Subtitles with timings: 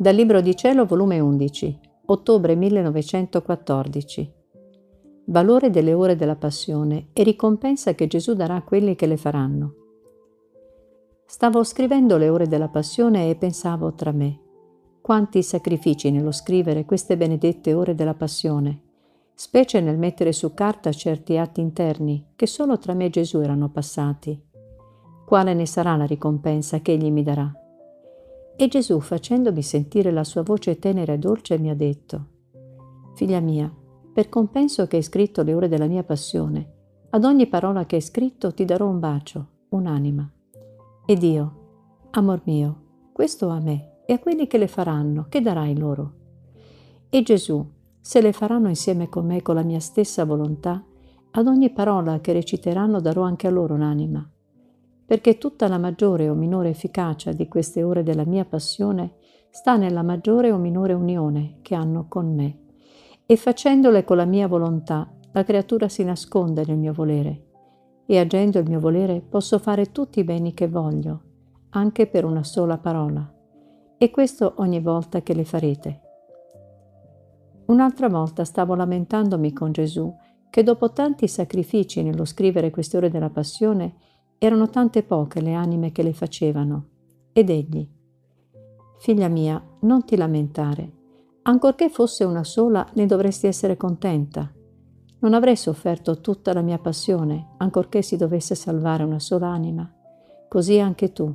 [0.00, 4.32] Dal Libro di Cielo, volume 11, ottobre 1914.
[5.26, 9.74] Valore delle ore della passione e ricompensa che Gesù darà a quelli che le faranno.
[11.26, 14.40] Stavo scrivendo le ore della passione e pensavo tra me,
[15.02, 18.80] quanti sacrifici nello scrivere queste benedette ore della passione,
[19.34, 23.68] specie nel mettere su carta certi atti interni che solo tra me e Gesù erano
[23.68, 24.42] passati.
[25.26, 27.59] Quale ne sarà la ricompensa che egli mi darà?
[28.60, 32.26] E Gesù, facendomi sentire la sua voce tenera e dolce, mi ha detto,
[33.14, 33.74] Figlia mia,
[34.12, 36.72] per compenso che hai scritto le ore della mia passione,
[37.08, 40.30] ad ogni parola che hai scritto ti darò un bacio, un'anima.
[41.06, 42.82] Ed io, amor mio,
[43.14, 46.12] questo a me e a quelli che le faranno, che darai loro?
[47.08, 47.66] E Gesù,
[47.98, 50.84] se le faranno insieme con me con la mia stessa volontà,
[51.30, 54.30] ad ogni parola che reciteranno darò anche a loro un'anima
[55.10, 59.14] perché tutta la maggiore o minore efficacia di queste ore della mia passione
[59.50, 62.58] sta nella maggiore o minore unione che hanno con me.
[63.26, 67.46] E facendole con la mia volontà, la creatura si nasconde nel mio volere.
[68.06, 71.22] E agendo il mio volere posso fare tutti i beni che voglio,
[71.70, 73.28] anche per una sola parola.
[73.98, 76.00] E questo ogni volta che le farete.
[77.66, 80.14] Un'altra volta stavo lamentandomi con Gesù
[80.50, 83.94] che dopo tanti sacrifici nello scrivere queste ore della passione
[84.42, 86.86] erano tante poche le anime che le facevano.
[87.32, 87.86] Ed egli,
[88.96, 90.92] Figlia mia, non ti lamentare.
[91.42, 94.50] Ancorché fosse una sola, ne dovresti essere contenta.
[95.18, 99.90] Non avrei sofferto tutta la mia passione, ancorché si dovesse salvare una sola anima.
[100.48, 101.30] Così anche tu.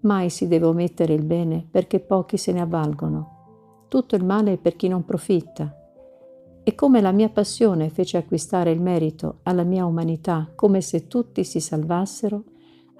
[0.00, 3.86] Mai si deve omettere il bene perché pochi se ne avvalgono.
[3.88, 5.81] Tutto il male è per chi non profitta
[6.64, 11.44] e come la mia passione fece acquistare il merito alla mia umanità come se tutti
[11.44, 12.44] si salvassero,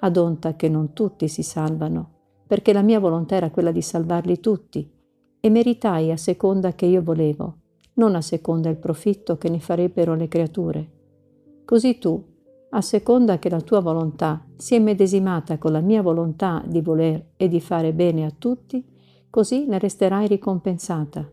[0.00, 2.10] ad onta che non tutti si salvano,
[2.46, 4.90] perché la mia volontà era quella di salvarli tutti,
[5.39, 7.58] e meritai a seconda che io volevo,
[7.95, 10.90] non a seconda il profitto che ne farebbero le creature.
[11.64, 12.20] Così tu,
[12.70, 17.48] a seconda che la tua volontà sia immedesimata con la mia volontà di voler e
[17.48, 18.84] di fare bene a tutti,
[19.30, 21.30] così ne resterai ricompensata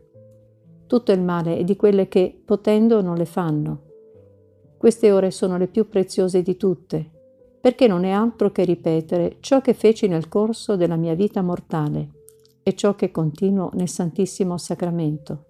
[0.90, 3.82] tutto il male è di quelle che, potendo, non le fanno.
[4.76, 7.08] Queste ore sono le più preziose di tutte,
[7.60, 12.08] perché non è altro che ripetere ciò che feci nel corso della mia vita mortale
[12.64, 15.44] e ciò che continuo nel Santissimo Sacramento.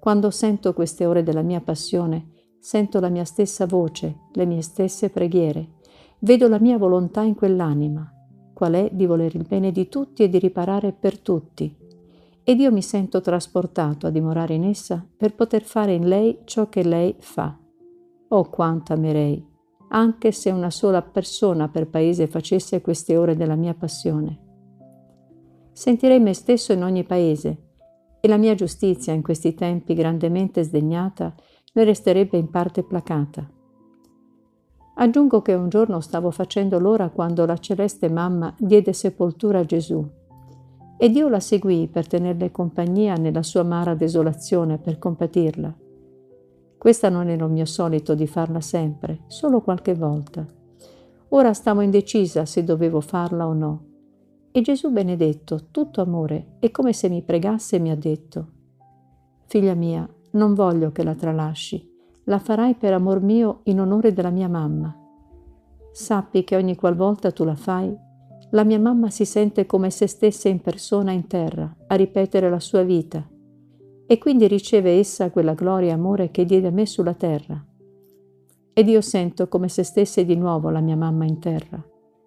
[0.00, 5.10] Quando sento queste ore della mia passione, sento la mia stessa voce, le mie stesse
[5.10, 5.72] preghiere,
[6.20, 8.10] vedo la mia volontà in quell'anima,
[8.54, 11.84] qual è di volere il bene di tutti e di riparare per tutti
[12.48, 16.68] ed io mi sento trasportato a dimorare in essa per poter fare in lei ciò
[16.68, 17.58] che lei fa.
[18.28, 19.44] Oh quanto amerei,
[19.88, 24.38] anche se una sola persona per paese facesse queste ore della mia passione.
[25.72, 27.64] Sentirei me stesso in ogni paese
[28.20, 31.34] e la mia giustizia in questi tempi grandemente sdegnata
[31.72, 33.44] ne resterebbe in parte placata.
[34.98, 40.08] Aggiungo che un giorno stavo facendo l'ora quando la celeste mamma diede sepoltura a Gesù
[40.96, 45.74] ed io la seguii per tenerle compagnia nella sua amara desolazione, per compatirla.
[46.78, 50.46] Questa non era il mio solito di farla sempre, solo qualche volta.
[51.30, 53.84] Ora stavo indecisa se dovevo farla o no.
[54.52, 58.48] E Gesù benedetto, tutto amore, e come se mi pregasse, mi ha detto,
[59.46, 61.88] Figlia mia, non voglio che la tralasci,
[62.24, 64.94] la farai per amor mio in onore della mia mamma.
[65.92, 67.96] Sappi che ogni qualvolta tu la fai,
[68.56, 72.58] la mia mamma si sente come se stesse in persona in terra, a ripetere la
[72.58, 73.22] sua vita,
[74.06, 77.62] e quindi riceve essa quella gloria e amore che diede a me sulla terra.
[78.72, 81.84] Ed io sento come se stesse di nuovo la mia mamma in terra,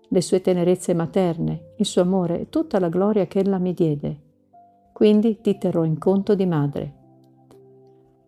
[0.08, 4.22] le sue tenerezze materne, il suo amore e tutta la gloria che ella mi diede.
[4.94, 6.94] Quindi ti terrò in conto di madre.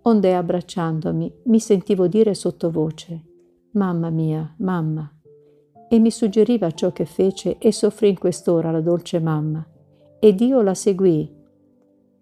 [0.03, 3.25] Onde abbracciandomi mi sentivo dire sottovoce,
[3.73, 5.09] Mamma mia, mamma,
[5.93, 9.61] e mi suggeriva ciò che fece e soffrì in quest'ora la dolce mamma.
[10.21, 11.35] Ed io la seguii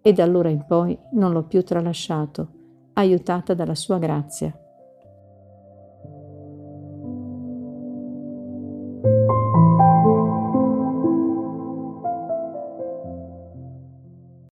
[0.02, 2.48] e da allora in poi non l'ho più tralasciato,
[2.94, 4.52] aiutata dalla sua grazia.